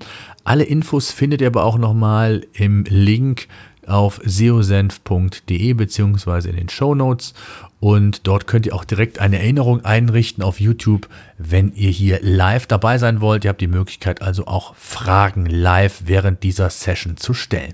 Alle 0.44 0.64
Infos 0.64 1.12
findet 1.12 1.42
ihr 1.42 1.48
aber 1.48 1.64
auch 1.64 1.78
nochmal 1.78 2.46
im 2.54 2.84
Link 2.86 3.48
auf 3.88 4.22
seosenf.de 4.24 5.74
beziehungsweise 5.74 6.50
in 6.50 6.56
den 6.56 6.70
Show 6.70 6.96
Notes 6.96 7.34
und 7.82 8.28
dort 8.28 8.46
könnt 8.46 8.68
ihr 8.68 8.76
auch 8.76 8.86
direkt 8.86 9.20
eine 9.20 9.40
Erinnerung 9.40 9.84
einrichten 9.84 10.44
auf 10.44 10.60
YouTube, 10.60 11.10
wenn 11.40 11.74
ihr 11.74 11.90
hier 11.90 12.20
live 12.22 12.68
dabei 12.68 13.00
sein 13.00 13.22
wollt. 13.22 13.44
Ihr 13.44 13.50
habt 13.50 13.60
die 13.60 13.68
Möglichkeit 13.68 14.22
also 14.22 14.46
auch 14.46 14.76
Fragen 14.76 15.48
live 15.48 16.04
während 16.06 16.44
dieser 16.44 16.70
Session 16.70 17.18
zu 17.18 17.34
stellen. 17.34 17.74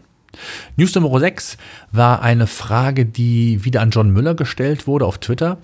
News 0.75 0.93
Nummer 0.95 1.19
6 1.19 1.57
war 1.91 2.21
eine 2.21 2.47
Frage, 2.47 3.05
die 3.05 3.63
wieder 3.65 3.81
an 3.81 3.91
John 3.91 4.11
Müller 4.11 4.35
gestellt 4.35 4.87
wurde 4.87 5.05
auf 5.05 5.17
Twitter 5.17 5.57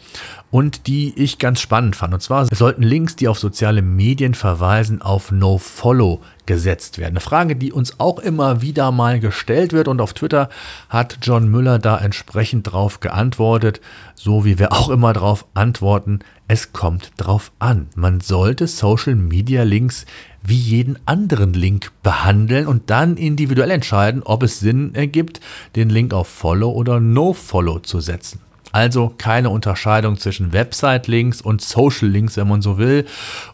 und 0.52 0.88
die 0.88 1.14
ich 1.16 1.40
ganz 1.40 1.60
spannend 1.60 1.96
fand. 1.96 2.14
Und 2.14 2.22
zwar 2.22 2.46
sollten 2.46 2.84
Links, 2.84 3.16
die 3.16 3.28
auf 3.28 3.40
soziale 3.40 3.82
Medien 3.82 4.34
verweisen, 4.34 5.02
auf 5.02 5.32
No-Follow 5.32 6.22
gesetzt 6.46 6.98
werden. 6.98 7.14
Eine 7.14 7.22
Frage, 7.22 7.56
die 7.56 7.72
uns 7.72 8.00
auch 8.00 8.20
immer 8.20 8.62
wieder 8.62 8.92
mal 8.92 9.20
gestellt 9.20 9.74
wird 9.74 9.88
und 9.88 10.02
auf 10.02 10.14
Twitter 10.14 10.50
hat 10.90 11.20
John 11.22 11.50
Müller 11.50 11.80
da 11.80 11.98
entsprechend 11.98 12.72
drauf 12.72 13.00
geantwortet, 13.00 13.82
so 14.16 14.46
wie 14.46 14.60
wir 14.60 14.74
auch 14.74 14.90
immer 14.90 15.14
drauf 15.14 15.46
antworten. 15.54 16.20
Es 16.48 16.74
kommt 16.74 17.12
drauf 17.18 17.52
an. 17.60 17.88
Man 17.96 18.20
sollte 18.20 18.68
Social 18.68 19.16
Media 19.16 19.64
Links 19.64 20.06
wie 20.46 20.58
jeden 20.58 21.00
anderen 21.06 21.54
Link 21.54 21.92
behandeln 22.04 22.68
und 22.68 22.90
dann 22.90 23.18
individuell 23.18 23.72
entscheiden, 23.72 24.24
ob 24.24 24.44
es 24.44 24.60
Sinn 24.60 24.94
ergibt, 24.94 25.40
den 25.76 25.90
Link 25.90 26.14
auf 26.14 26.28
Follow 26.28 26.72
oder 26.72 27.00
No 27.00 27.34
Follow 27.34 27.80
zu 27.80 28.00
setzen. 28.02 28.40
Also 28.74 29.14
keine 29.18 29.52
Unterscheidung 29.52 30.18
zwischen 30.18 30.52
Website-Links 30.52 31.42
und 31.42 31.62
Social-Links, 31.62 32.38
wenn 32.38 32.48
man 32.48 32.64
so 32.64 32.80
will. 32.80 33.06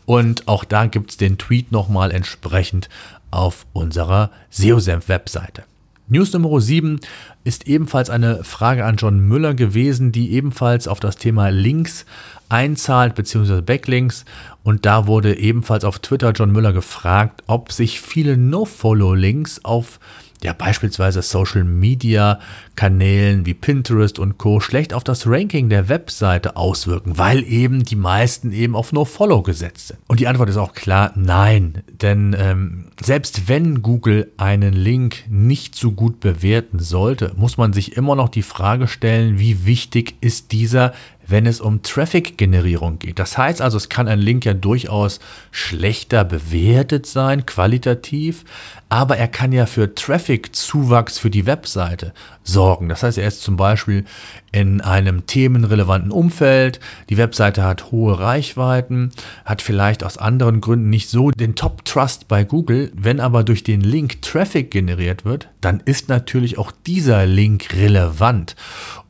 Und 0.05 0.47
auch 0.47 0.63
da 0.63 0.85
gibt 0.85 1.11
es 1.11 1.17
den 1.17 1.37
Tweet 1.37 1.73
nochmal 1.73 2.11
entsprechend 2.11 2.89
auf 3.29 3.65
unserer 3.73 4.31
SEOSenf-Webseite. 4.49 5.63
News 6.07 6.33
Nummer 6.33 6.59
7 6.59 7.01
ist 7.43 7.67
ebenfalls 7.67 8.09
eine 8.09 8.43
Frage 8.43 8.85
an 8.85 8.95
John 8.95 9.19
Müller 9.19 9.53
gewesen, 9.53 10.11
die 10.11 10.31
ebenfalls 10.31 10.87
auf 10.87 10.99
das 10.99 11.17
Thema 11.17 11.49
Links 11.49 12.05
einzahlt, 12.49 13.15
beziehungsweise 13.15 13.61
Backlinks. 13.61 14.25
Und 14.63 14.85
da 14.85 15.07
wurde 15.07 15.37
ebenfalls 15.37 15.83
auf 15.85 15.99
Twitter 15.99 16.31
John 16.31 16.51
Müller 16.51 16.73
gefragt, 16.73 17.43
ob 17.47 17.71
sich 17.71 18.01
viele 18.01 18.37
No-Follow-Links 18.37 19.63
auf 19.63 19.99
ja 20.43 20.53
beispielsweise 20.53 21.21
Social 21.21 21.63
Media 21.63 22.39
Kanälen 22.75 23.45
wie 23.45 23.53
Pinterest 23.53 24.19
und 24.19 24.37
Co. 24.37 24.59
schlecht 24.59 24.93
auf 24.93 25.03
das 25.03 25.27
Ranking 25.27 25.69
der 25.69 25.89
Webseite 25.89 26.55
auswirken, 26.55 27.17
weil 27.17 27.43
eben 27.43 27.83
die 27.83 27.97
meisten 27.97 28.53
eben 28.53 28.75
auf 28.75 28.93
No 28.93 29.03
Follow 29.03 29.41
gesetzt 29.41 29.89
sind. 29.89 29.99
Und 30.07 30.19
die 30.19 30.27
Antwort 30.27 30.49
ist 30.49 30.57
auch 30.57 30.73
klar, 30.73 31.11
nein, 31.15 31.83
denn 32.01 32.35
ähm, 32.39 32.85
selbst 33.01 33.49
wenn 33.49 33.81
Google 33.81 34.31
einen 34.37 34.73
Link 34.73 35.25
nicht 35.29 35.75
so 35.75 35.91
gut 35.91 36.19
bewerten 36.21 36.79
sollte, 36.79 37.33
muss 37.35 37.57
man 37.57 37.73
sich 37.73 37.97
immer 37.97 38.15
noch 38.15 38.29
die 38.29 38.43
Frage 38.43 38.87
stellen, 38.87 39.39
wie 39.39 39.65
wichtig 39.65 40.15
ist 40.21 40.53
dieser 40.53 40.93
wenn 41.29 41.45
es 41.45 41.61
um 41.61 41.81
Traffic-Generierung 41.81 42.99
geht. 42.99 43.19
Das 43.19 43.37
heißt 43.37 43.61
also, 43.61 43.77
es 43.77 43.89
kann 43.89 44.07
ein 44.07 44.19
Link 44.19 44.45
ja 44.45 44.53
durchaus 44.53 45.19
schlechter 45.51 46.23
bewertet 46.23 47.05
sein, 47.05 47.45
qualitativ, 47.45 48.43
aber 48.89 49.17
er 49.17 49.27
kann 49.27 49.51
ja 49.51 49.67
für 49.67 49.93
Traffic-Zuwachs 49.93 51.19
für 51.19 51.29
die 51.29 51.45
Webseite 51.45 52.13
sorgen. 52.43 52.89
Das 52.89 53.03
heißt, 53.03 53.19
er 53.19 53.27
ist 53.27 53.43
zum 53.43 53.55
Beispiel 53.55 54.03
in 54.51 54.81
einem 54.81 55.27
themenrelevanten 55.27 56.11
Umfeld, 56.11 56.79
die 57.09 57.17
Webseite 57.17 57.63
hat 57.63 57.91
hohe 57.91 58.19
Reichweiten, 58.19 59.11
hat 59.45 59.61
vielleicht 59.61 60.03
aus 60.03 60.17
anderen 60.17 60.59
Gründen 60.59 60.89
nicht 60.89 61.09
so 61.09 61.29
den 61.29 61.55
Top-Trust 61.55 62.27
bei 62.27 62.43
Google. 62.43 62.91
Wenn 62.95 63.19
aber 63.19 63.43
durch 63.43 63.63
den 63.63 63.81
Link 63.81 64.23
Traffic 64.23 64.71
generiert 64.71 65.23
wird, 65.23 65.49
dann 65.61 65.81
ist 65.85 66.09
natürlich 66.09 66.57
auch 66.57 66.71
dieser 66.71 67.27
Link 67.27 67.75
relevant 67.75 68.55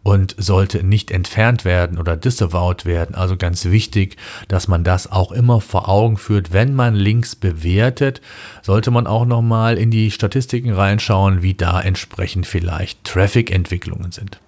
und 0.04 0.36
sollte 0.38 0.84
nicht 0.84 1.12
entfernt 1.12 1.66
werden 1.66 1.98
oder 1.98 2.16
disavowed 2.18 2.86
werden. 2.86 3.16
Also 3.16 3.38
ganz 3.38 3.66
wichtig, 3.66 4.18
dass 4.48 4.68
man 4.68 4.84
das 4.84 5.12
auch 5.12 5.32
immer 5.32 5.62
vor 5.62 5.90
Augen 5.90 6.18
führt. 6.18 6.52
Wenn 6.52 6.74
man 6.74 6.96
Links 6.96 7.36
bewertet, 7.36 8.22
sollte 8.70 8.92
man 8.92 9.08
auch 9.08 9.26
nochmal 9.26 9.80
in 9.80 9.90
die 9.90 10.12
Statistiken 10.12 10.72
reinschauen, 10.72 11.42
wie 11.42 11.56
da 11.56 11.82
entsprechend 11.82 12.46
vielleicht 12.46 13.04
Traffic-Entwicklungen 13.04 14.12
sind. 14.12 14.40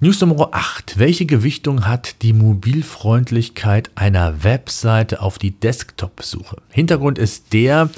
News 0.00 0.18
Nummer 0.22 0.48
8. 0.52 0.98
Welche 0.98 1.26
Gewichtung 1.26 1.86
hat 1.86 2.22
die 2.22 2.32
Mobilfreundlichkeit 2.32 3.90
einer 3.96 4.42
Webseite 4.44 5.20
auf 5.20 5.36
die 5.36 5.50
Desktop-Suche? 5.50 6.56
Hintergrund 6.70 7.18
ist 7.18 7.52
der, 7.52 7.90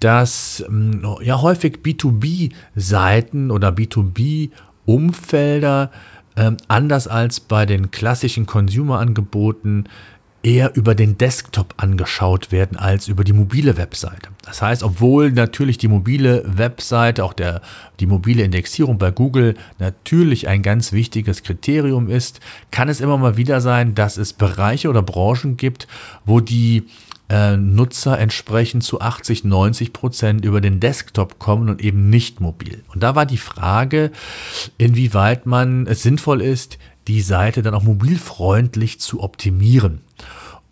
dass 0.00 0.64
hm, 0.66 1.18
ja 1.20 1.42
häufig 1.42 1.80
B2B-Seiten 1.84 3.50
oder 3.50 3.68
B2B 3.68 4.52
Umfelder, 4.86 5.90
ähm, 6.36 6.56
anders 6.66 7.08
als 7.08 7.40
bei 7.40 7.66
den 7.66 7.90
klassischen 7.90 8.46
Consumer-Angeboten, 8.46 9.84
eher 10.42 10.74
über 10.74 10.94
den 10.94 11.18
Desktop 11.18 11.74
angeschaut 11.76 12.50
werden 12.50 12.76
als 12.76 13.08
über 13.08 13.24
die 13.24 13.32
mobile 13.32 13.76
Webseite. 13.76 14.30
Das 14.44 14.62
heißt, 14.62 14.82
obwohl 14.82 15.32
natürlich 15.32 15.76
die 15.76 15.88
mobile 15.88 16.42
Webseite, 16.46 17.24
auch 17.24 17.34
der, 17.34 17.60
die 18.00 18.06
mobile 18.06 18.42
Indexierung 18.42 18.96
bei 18.96 19.10
Google 19.10 19.54
natürlich 19.78 20.48
ein 20.48 20.62
ganz 20.62 20.92
wichtiges 20.92 21.42
Kriterium 21.42 22.08
ist, 22.08 22.40
kann 22.70 22.88
es 22.88 23.00
immer 23.00 23.18
mal 23.18 23.36
wieder 23.36 23.60
sein, 23.60 23.94
dass 23.94 24.16
es 24.16 24.32
Bereiche 24.32 24.88
oder 24.88 25.02
Branchen 25.02 25.58
gibt, 25.58 25.86
wo 26.24 26.40
die 26.40 26.84
äh, 27.28 27.56
Nutzer 27.56 28.18
entsprechend 28.18 28.82
zu 28.82 29.00
80, 29.00 29.44
90 29.44 29.92
Prozent 29.92 30.44
über 30.44 30.60
den 30.60 30.80
Desktop 30.80 31.38
kommen 31.38 31.68
und 31.68 31.82
eben 31.82 32.08
nicht 32.08 32.40
mobil. 32.40 32.82
Und 32.92 33.02
da 33.02 33.14
war 33.14 33.26
die 33.26 33.38
Frage, 33.38 34.10
inwieweit 34.78 35.44
man 35.44 35.86
es 35.86 36.02
sinnvoll 36.02 36.40
ist, 36.40 36.78
die 37.10 37.22
Seite 37.22 37.62
dann 37.62 37.74
auch 37.74 37.82
mobilfreundlich 37.82 39.00
zu 39.00 39.20
optimieren. 39.20 40.00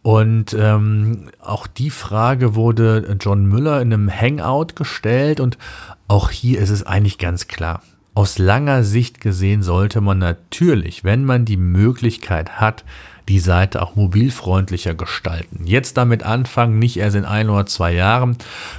Und 0.02 0.57
ähm, 0.59 1.30
auch 1.40 1.66
die 1.66 1.90
Frage 1.90 2.54
wurde 2.54 3.16
John 3.21 3.47
Müller 3.47 3.83
in 3.83 3.92
einem 3.92 4.11
Hangout 4.11 4.75
gestellt 4.75 5.40
und 5.40 5.59
auch 6.07 6.30
hier 6.30 6.61
ist 6.61 6.71
es 6.71 6.85
eigentlich 6.85 7.18
ganz 7.18 7.49
klar. 7.49 7.83
Aus 8.14 8.38
langer 8.38 8.85
Sicht 8.85 9.21
gesehen 9.21 9.62
sollte 9.62 10.00
man 10.00 10.18
natürlich, 10.18 11.04
wenn 11.04 11.25
man 11.25 11.45
die 11.45 11.57
Möglichkeit 11.57 12.61
hat, 12.61 12.85
die 13.28 13.38
Seite 13.38 13.83
auch 13.83 13.95
mobilfreundlicher 13.95 14.95
gestalten. 14.95 15.66
Jetzt 15.66 15.97
damit 15.97 16.23
anfangen, 16.23 16.78
nicht 16.78 16.97
erst 16.97 17.16
in 17.16 17.25
ein 17.25 17.50
oder 17.50 17.66
zwei 17.66 17.92
Jahren. 17.92 18.37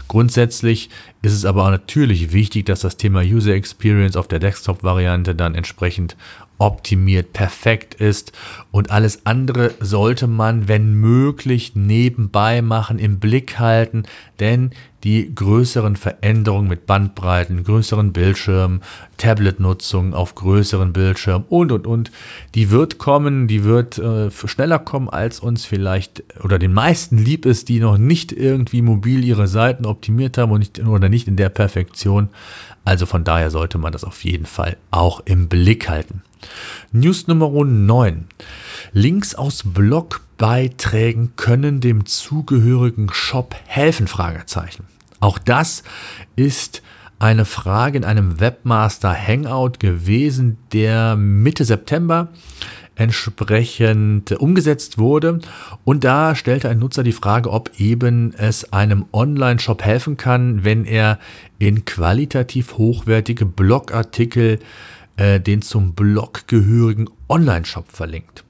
Grundsätzlich 0.07 0.89
ist 1.21 1.33
es 1.33 1.45
aber 1.45 1.65
auch 1.65 1.69
natürlich 1.69 2.33
wichtig, 2.33 2.65
dass 2.65 2.79
das 2.79 2.97
Thema 2.97 3.21
User 3.21 3.53
Experience 3.53 4.15
auf 4.15 4.27
der 4.27 4.39
Desktop-Variante 4.39 5.35
dann 5.35 5.55
entsprechend 5.55 6.17
optimiert, 6.59 7.33
perfekt 7.33 7.95
ist 7.95 8.33
und 8.71 8.91
alles 8.91 9.25
andere 9.25 9.73
sollte 9.79 10.27
man, 10.27 10.67
wenn 10.67 10.93
möglich, 10.93 11.75
nebenbei 11.75 12.61
machen, 12.61 12.99
im 12.99 13.19
Blick 13.19 13.57
halten, 13.57 14.03
denn 14.39 14.71
die 15.03 15.33
größeren 15.33 15.95
Veränderungen 15.95 16.67
mit 16.67 16.85
Bandbreiten, 16.85 17.63
größeren 17.63 18.11
Bildschirmen, 18.11 18.81
Tablet-Nutzung 19.17 20.13
auf 20.13 20.35
größeren 20.35 20.91
Bildschirmen 20.93 21.45
und 21.47 21.71
und 21.71 21.87
und, 21.87 22.11
die 22.53 22.69
wird 22.69 22.97
kommen, 22.97 23.47
die 23.47 23.63
wird 23.63 23.97
äh, 23.97 24.29
schneller 24.29 24.79
kommen, 24.79 25.09
als 25.09 25.39
uns 25.39 25.65
vielleicht 25.65 26.23
oder 26.43 26.59
den 26.59 26.73
meisten 26.73 27.17
lieb 27.17 27.45
ist, 27.45 27.69
die 27.69 27.79
noch 27.79 27.97
nicht 27.97 28.31
irgendwie 28.33 28.81
mobil 28.81 29.23
ihre 29.23 29.47
Seiten 29.47 29.85
optimiert 29.85 30.37
haben 30.37 30.51
und 30.51 30.59
nicht, 30.59 30.79
oder 30.85 31.09
nicht 31.09 31.27
in 31.27 31.37
der 31.37 31.49
Perfektion. 31.49 32.29
Also 32.83 33.05
von 33.05 33.23
daher 33.23 33.51
sollte 33.51 33.77
man 33.77 33.93
das 33.93 34.03
auf 34.03 34.23
jeden 34.23 34.45
Fall 34.45 34.77
auch 34.91 35.21
im 35.25 35.47
Blick 35.47 35.89
halten. 35.89 36.23
News 36.91 37.27
Nummer 37.27 37.49
9. 37.49 38.27
Links 38.93 39.35
aus 39.35 39.63
Blogbeiträgen 39.65 41.35
können 41.35 41.81
dem 41.81 42.05
zugehörigen 42.05 43.09
Shop 43.11 43.55
helfen? 43.65 44.07
Fragezeichen. 44.07 44.85
Auch 45.19 45.37
das 45.37 45.83
ist 46.35 46.81
eine 47.19 47.45
Frage 47.45 47.97
in 47.97 48.05
einem 48.05 48.39
Webmaster 48.39 49.13
Hangout 49.13 49.73
gewesen, 49.79 50.57
der 50.71 51.15
Mitte 51.17 51.65
September 51.65 52.29
entsprechend 52.95 54.33
umgesetzt 54.33 54.97
wurde. 54.97 55.39
Und 55.83 56.03
da 56.03 56.35
stellte 56.35 56.69
ein 56.69 56.79
Nutzer 56.79 57.03
die 57.03 57.13
Frage, 57.13 57.51
ob 57.51 57.71
eben 57.79 58.33
es 58.33 58.73
einem 58.73 59.05
Online-Shop 59.13 59.83
helfen 59.83 60.17
kann, 60.17 60.63
wenn 60.63 60.85
er 60.85 61.17
in 61.59 61.85
qualitativ 61.85 62.77
hochwertige 62.77 63.45
Blogartikel 63.45 64.59
äh, 65.19 65.39
den 65.39 65.61
zum 65.61 65.93
Blog 65.93 66.47
gehörigen 66.47 67.09
Online-Shop 67.27 67.91
verlinkt. 67.91 68.45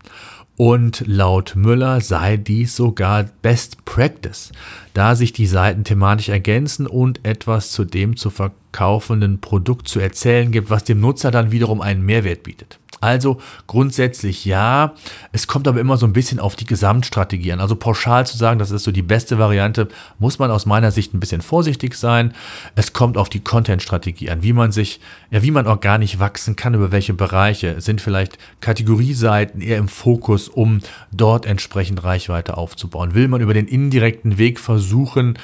Und 0.55 1.03
laut 1.07 1.55
Müller 1.55 2.01
sei 2.01 2.35
dies 2.35 2.75
sogar 2.75 3.25
Best 3.41 3.85
Practice, 3.85 4.51
da 4.93 5.15
sich 5.15 5.31
die 5.31 5.47
Seiten 5.47 5.85
thematisch 5.85 6.29
ergänzen 6.29 6.85
und 6.85 7.25
etwas 7.25 7.71
zu 7.71 7.85
dem 7.85 8.17
zu 8.17 8.29
verkaufenden 8.29 9.39
Produkt 9.39 9.87
zu 9.87 9.99
erzählen 9.99 10.51
gibt, 10.51 10.69
was 10.69 10.83
dem 10.83 10.99
Nutzer 10.99 11.31
dann 11.31 11.51
wiederum 11.51 11.79
einen 11.79 12.05
Mehrwert 12.05 12.43
bietet. 12.43 12.77
Also 13.01 13.39
grundsätzlich 13.67 14.45
ja. 14.45 14.93
Es 15.31 15.47
kommt 15.47 15.67
aber 15.67 15.79
immer 15.79 15.97
so 15.97 16.05
ein 16.05 16.13
bisschen 16.13 16.39
auf 16.39 16.55
die 16.55 16.65
Gesamtstrategie 16.65 17.53
an. 17.53 17.59
Also 17.59 17.75
pauschal 17.75 18.25
zu 18.25 18.37
sagen, 18.37 18.59
das 18.59 18.71
ist 18.71 18.83
so 18.83 18.91
die 18.91 19.01
beste 19.01 19.39
Variante, 19.39 19.87
muss 20.17 20.39
man 20.39 20.51
aus 20.51 20.65
meiner 20.65 20.91
Sicht 20.91 21.13
ein 21.13 21.19
bisschen 21.19 21.41
vorsichtig 21.41 21.95
sein. 21.95 22.33
Es 22.75 22.93
kommt 22.93 23.17
auf 23.17 23.29
die 23.29 23.39
Content-Strategie 23.39 24.29
an, 24.29 24.43
wie 24.43 24.53
man 24.53 24.71
sich, 24.71 24.99
ja, 25.31 25.41
wie 25.43 25.51
man 25.51 25.67
organisch 25.67 26.19
wachsen 26.19 26.55
kann, 26.55 26.73
über 26.73 26.91
welche 26.91 27.13
Bereiche. 27.13 27.81
Sind 27.81 28.01
vielleicht 28.01 28.37
Kategorieseiten 28.59 29.61
eher 29.61 29.77
im 29.77 29.87
Fokus, 29.87 30.47
um 30.47 30.79
dort 31.11 31.45
entsprechend 31.45 32.03
Reichweite 32.03 32.57
aufzubauen? 32.57 33.13
Will 33.13 33.27
man 33.27 33.41
über 33.41 33.53
den 33.53 33.67
indirekten 33.67 34.37
Weg 34.37 34.59
versuchen, 34.59 35.37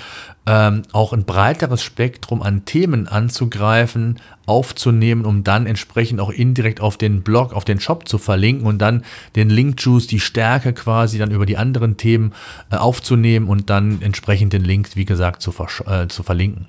ähm, 0.47 0.83
auch 0.91 1.13
ein 1.13 1.25
breiteres 1.25 1.81
Spektrum 1.81 2.41
an 2.41 2.65
Themen 2.65 3.07
anzugreifen, 3.07 4.19
aufzunehmen, 4.45 5.25
um 5.25 5.43
dann 5.43 5.65
entsprechend 5.65 6.19
auch 6.19 6.29
indirekt 6.29 6.79
auf 6.79 6.97
den 6.97 7.23
Blog, 7.23 7.53
auf 7.53 7.65
den 7.65 7.79
Shop 7.79 8.07
zu 8.07 8.17
verlinken 8.17 8.67
und 8.67 8.77
dann 8.77 9.03
den 9.35 9.49
Link-Juice, 9.49 10.07
die 10.07 10.19
Stärke 10.19 10.73
quasi 10.73 11.17
dann 11.17 11.31
über 11.31 11.45
die 11.45 11.57
anderen 11.57 11.97
Themen 11.97 12.33
äh, 12.71 12.75
aufzunehmen 12.75 13.47
und 13.47 13.69
dann 13.69 14.01
entsprechend 14.01 14.53
den 14.53 14.63
Link, 14.63 14.89
wie 14.95 15.05
gesagt, 15.05 15.41
zu, 15.41 15.51
äh, 15.87 16.07
zu 16.07 16.23
verlinken. 16.23 16.67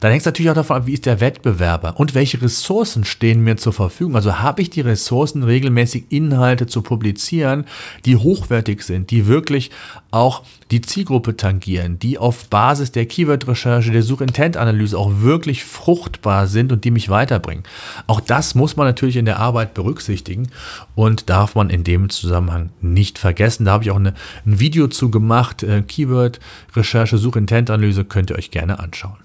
Dann 0.00 0.10
hängt 0.10 0.20
es 0.20 0.26
natürlich 0.26 0.50
auch 0.50 0.54
davon 0.54 0.76
ab, 0.76 0.86
wie 0.86 0.92
ist 0.92 1.06
der 1.06 1.20
Wettbewerber 1.20 1.98
und 1.98 2.14
welche 2.14 2.42
Ressourcen 2.42 3.04
stehen 3.04 3.42
mir 3.42 3.56
zur 3.56 3.72
Verfügung. 3.72 4.16
Also 4.16 4.40
habe 4.40 4.60
ich 4.60 4.70
die 4.70 4.82
Ressourcen, 4.82 5.42
regelmäßig 5.42 6.06
Inhalte 6.10 6.66
zu 6.66 6.82
publizieren, 6.82 7.64
die 8.04 8.16
hochwertig 8.16 8.82
sind, 8.82 9.10
die 9.10 9.26
wirklich 9.26 9.70
auch 10.10 10.42
die 10.70 10.80
Zielgruppe 10.80 11.36
tangieren, 11.36 11.98
die 11.98 12.18
auf 12.18 12.48
Basis 12.48 12.92
der 12.92 13.06
Keyword-Recherche, 13.14 13.92
der 13.92 14.02
Suchintent-Analyse 14.02 14.98
auch 14.98 15.20
wirklich 15.20 15.62
fruchtbar 15.62 16.48
sind 16.48 16.72
und 16.72 16.82
die 16.82 16.90
mich 16.90 17.10
weiterbringen. 17.10 17.62
Auch 18.08 18.20
das 18.20 18.56
muss 18.56 18.76
man 18.76 18.88
natürlich 18.88 19.14
in 19.14 19.24
der 19.24 19.38
Arbeit 19.38 19.72
berücksichtigen 19.72 20.48
und 20.96 21.30
darf 21.30 21.54
man 21.54 21.70
in 21.70 21.84
dem 21.84 22.10
Zusammenhang 22.10 22.70
nicht 22.80 23.20
vergessen. 23.20 23.66
Da 23.66 23.72
habe 23.72 23.84
ich 23.84 23.92
auch 23.92 23.96
eine, 23.96 24.14
ein 24.44 24.58
Video 24.58 24.88
zu 24.88 25.12
gemacht. 25.12 25.62
Äh, 25.62 25.82
Keyword-Recherche, 25.82 27.16
Suchintent-Analyse 27.16 28.04
könnt 28.04 28.30
ihr 28.30 28.36
euch 28.36 28.50
gerne 28.50 28.80
anschauen. 28.80 29.18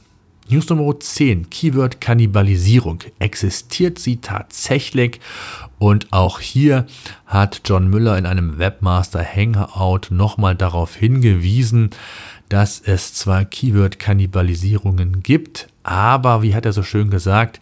News 0.52 0.70
Nummer 0.70 1.00
10, 1.00 1.50
Keyword-Kannibalisierung. 1.50 3.00
Existiert 3.18 3.98
sie 3.98 4.18
tatsächlich? 4.18 5.20
Und 5.80 6.12
auch 6.12 6.40
hier 6.40 6.86
hat 7.26 7.62
John 7.66 7.88
Müller 7.88 8.18
in 8.18 8.26
einem 8.26 8.60
Webmaster 8.60 9.24
Hangout 9.24 10.10
nochmal 10.12 10.56
darauf 10.56 10.96
hingewiesen, 10.96 11.92
dass 12.50 12.80
es 12.80 13.14
zwar 13.14 13.46
Keyword-Kannibalisierungen 13.46 15.24
gibt, 15.24 15.68
aber, 15.84 16.42
wie 16.42 16.54
hat 16.56 16.66
er 16.66 16.74
so 16.74 16.84
schön 16.84 17.10
gesagt, 17.10 17.60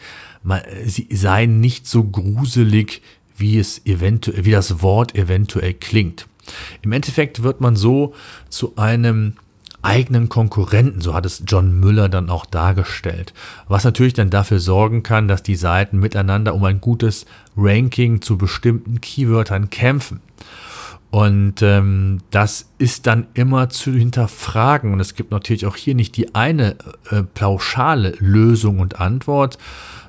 sie 0.85 1.07
seien 1.11 1.59
nicht 1.59 1.87
so 1.87 2.03
gruselig, 2.05 3.01
wie 3.35 3.59
es 3.59 3.85
eventuell, 3.85 4.45
wie 4.45 4.51
das 4.51 4.81
Wort 4.81 5.15
eventuell 5.15 5.73
klingt. 5.73 6.27
Im 6.81 6.91
Endeffekt 6.93 7.43
wird 7.43 7.61
man 7.61 7.75
so 7.75 8.13
zu 8.49 8.77
einem 8.77 9.33
eigenen 9.81 10.27
Konkurrenten, 10.27 11.01
so 11.01 11.13
hat 11.13 11.25
es 11.25 11.43
John 11.45 11.79
Müller 11.79 12.09
dann 12.09 12.29
auch 12.29 12.45
dargestellt. 12.45 13.33
Was 13.67 13.83
natürlich 13.83 14.13
dann 14.13 14.29
dafür 14.29 14.59
sorgen 14.59 15.03
kann, 15.03 15.27
dass 15.27 15.43
die 15.43 15.55
Seiten 15.55 15.99
miteinander 15.99 16.55
um 16.55 16.63
ein 16.63 16.81
gutes 16.81 17.25
Ranking 17.55 18.21
zu 18.21 18.37
bestimmten 18.37 19.01
Keywörtern 19.01 19.69
kämpfen. 19.69 20.21
Und 21.09 21.61
ähm, 21.61 22.19
das 22.31 22.69
ist 22.77 23.07
dann 23.07 23.27
immer 23.33 23.69
zu 23.69 23.93
hinterfragen. 23.93 24.91
Und 24.91 24.99
es 24.99 25.15
gibt 25.15 25.31
natürlich 25.31 25.65
auch 25.65 25.77
hier 25.77 25.95
nicht 25.95 26.17
die 26.17 26.35
eine 26.35 26.75
äh, 27.09 27.23
pauschale 27.23 28.15
Lösung 28.19 28.79
und 28.79 28.99
Antwort, 28.99 29.57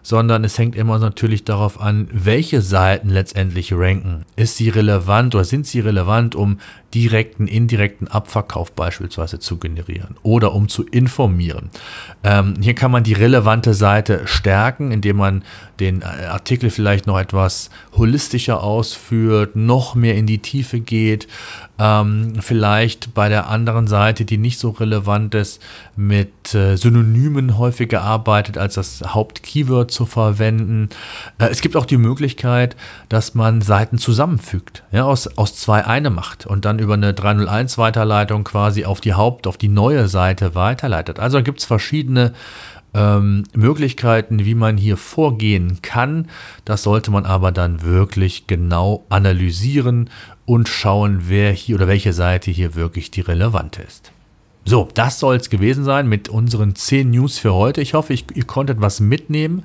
sondern 0.09 0.42
es 0.42 0.57
hängt 0.57 0.75
immer 0.75 0.99
natürlich 0.99 1.44
darauf 1.44 1.79
an, 1.83 2.09
welche 2.11 2.62
Seiten 2.62 3.11
letztendlich 3.11 3.75
ranken. 3.75 4.25
Ist 4.37 4.57
sie 4.57 4.71
relevant 4.71 5.35
oder 5.35 5.44
sind 5.44 5.66
sie 5.66 5.81
relevant, 5.81 6.35
um 6.35 6.61
direkten, 6.94 7.47
indirekten 7.47 8.09
Abverkauf 8.09 8.73
beispielsweise 8.73 9.38
zu 9.38 9.59
generieren 9.59 10.16
oder 10.23 10.55
um 10.55 10.71
zu 10.71 10.87
informieren. 10.87 11.68
Ähm, 12.25 12.55
hier 12.59 12.75
kann 12.75 12.90
man 12.90 13.05
die 13.05 13.12
relevante 13.12 13.75
Seite 13.75 14.23
stärken, 14.25 14.92
indem 14.92 15.18
man 15.18 15.44
den 15.79 16.01
äh, 16.01 16.25
Artikel 16.25 16.71
vielleicht 16.71 17.07
noch 17.07 17.18
etwas 17.18 17.68
holistischer 17.94 18.62
ausführt, 18.62 19.57
noch 19.57 19.94
mehr 19.94 20.14
in 20.14 20.27
die 20.27 20.38
Tiefe 20.38 20.81
geht, 20.81 21.29
ähm, 21.79 22.35
vielleicht 22.41 23.14
bei 23.14 23.29
der 23.29 23.49
anderen 23.49 23.87
Seite, 23.87 24.25
die 24.25 24.38
nicht 24.38 24.59
so 24.59 24.71
relevant 24.71 25.35
ist, 25.35 25.62
mit 25.97 26.55
äh, 26.55 26.77
Synonymen 26.77 27.57
häufiger 27.57 28.03
arbeitet, 28.03 28.59
als 28.59 28.75
das 28.75 29.03
Hauptkeyword 29.07 29.91
zu 29.91 30.05
verwenden. 30.05 30.88
Äh, 31.38 31.47
es 31.47 31.61
gibt 31.61 31.77
auch 31.77 31.87
die 31.87 31.97
Möglichkeit, 31.97 32.77
dass 33.09 33.35
man 33.35 33.62
Seiten 33.62 33.99
zusammenfügt, 33.99 34.83
ja, 34.91 35.05
aus, 35.05 35.38
aus 35.38 35.57
zwei 35.57 35.85
eine 35.87 36.11
macht 36.11 36.47
und 36.47 36.64
dann 36.64 36.79
über 36.79 36.95
eine 36.95 37.14
301 37.14 37.79
Weiterleitung 37.79 38.45
quasi 38.45 38.85
auf 38.85 39.01
die 39.01 39.14
Haupt-, 39.14 39.47
auf 39.47 39.57
die 39.57 39.69
neue 39.69 40.09
Seite 40.09 40.55
weiterleitet. 40.55 41.21
Also 41.21 41.43
gibt 41.43 41.61
es 41.61 41.64
verschiedene 41.64 42.33
ähm, 42.95 43.45
Möglichkeiten, 43.55 44.45
wie 44.45 44.55
man 44.55 44.77
hier 44.77 44.97
vorgehen 44.97 45.81
kann. 45.83 46.29
Das 46.64 46.83
sollte 46.83 47.11
man 47.11 47.27
aber 47.27 47.53
dann 47.53 47.83
wirklich 47.83 48.47
genau 48.47 49.05
analysieren 49.11 50.11
und 50.49 50.67
schauen, 50.67 51.25
wer 51.27 51.53
hier 51.53 51.77
oder 51.77 51.89
welche 51.89 52.15
Seite 52.15 52.51
hier 52.51 52.75
wirklich 52.75 53.11
die 53.11 53.21
relevante 53.21 53.83
ist. 53.83 54.13
So, 54.69 54.87
das 54.93 55.19
soll 55.19 55.37
es 55.37 55.49
gewesen 55.49 55.83
sein 55.83 56.11
mit 56.11 56.29
unseren 56.29 56.75
10 56.75 57.09
News 57.09 57.39
für 57.39 57.55
heute. 57.55 57.81
Ich 57.81 57.95
hoffe, 57.95 58.13
ich, 58.13 58.27
ihr 58.35 58.45
konntet 58.45 58.83
was 58.83 59.01
mitnehmen. 59.01 59.63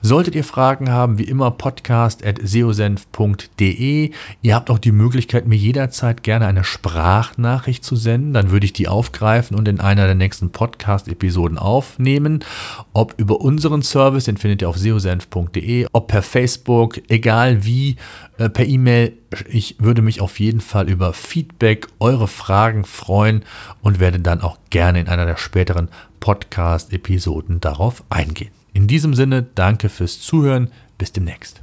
Solltet 0.00 0.36
ihr 0.36 0.44
Fragen 0.44 0.92
haben, 0.92 1.18
wie 1.18 1.24
immer 1.24 1.50
podcast.seosenf.de. 1.50 4.12
Ihr 4.42 4.54
habt 4.54 4.70
auch 4.70 4.78
die 4.78 4.92
Möglichkeit, 4.92 5.48
mir 5.48 5.56
jederzeit 5.56 6.22
gerne 6.22 6.46
eine 6.46 6.62
Sprachnachricht 6.62 7.84
zu 7.84 7.96
senden. 7.96 8.32
Dann 8.32 8.52
würde 8.52 8.66
ich 8.66 8.72
die 8.72 8.86
aufgreifen 8.86 9.56
und 9.56 9.66
in 9.66 9.80
einer 9.80 10.06
der 10.06 10.14
nächsten 10.14 10.50
Podcast-Episoden 10.50 11.58
aufnehmen. 11.58 12.44
Ob 12.92 13.14
über 13.16 13.40
unseren 13.40 13.82
Service, 13.82 14.26
den 14.26 14.36
findet 14.36 14.62
ihr 14.62 14.68
auf 14.68 14.78
seosenf.de, 14.78 15.88
ob 15.90 16.06
per 16.06 16.22
Facebook, 16.22 17.00
egal 17.08 17.64
wie, 17.64 17.96
äh, 18.38 18.48
per 18.48 18.66
E-Mail. 18.66 19.12
Ich 19.48 19.76
würde 19.78 20.02
mich 20.02 20.20
auf 20.20 20.40
jeden 20.40 20.60
Fall 20.60 20.88
über 20.88 21.12
Feedback, 21.12 21.88
eure 21.98 22.28
Fragen 22.28 22.84
freuen 22.84 23.44
und 23.82 24.00
werde 24.00 24.20
dann 24.20 24.40
auch 24.44 24.58
gerne 24.70 25.00
in 25.00 25.08
einer 25.08 25.26
der 25.26 25.36
späteren 25.36 25.88
Podcast-Episoden 26.20 27.60
darauf 27.60 28.04
eingehen. 28.10 28.52
In 28.72 28.86
diesem 28.86 29.14
Sinne, 29.14 29.42
danke 29.42 29.88
fürs 29.88 30.20
Zuhören. 30.20 30.70
Bis 30.98 31.12
demnächst. 31.12 31.60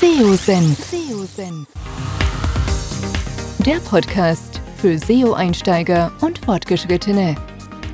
SEO-Senf. 0.00 0.96
Der 3.64 3.76
Podcast 3.76 4.60
für 4.76 4.98
SEO-Einsteiger 4.98 6.12
und 6.20 6.38
Fortgeschrittene. 6.38 7.34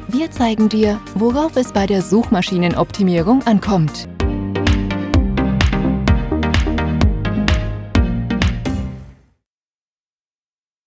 Wir 0.08 0.30
zeigen 0.30 0.68
dir, 0.68 1.00
worauf 1.14 1.56
es 1.56 1.72
bei 1.72 1.86
der 1.86 2.02
Suchmaschinenoptimierung 2.02 3.46
ankommt. 3.46 4.08